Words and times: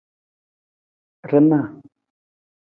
Rana. 1.31 1.61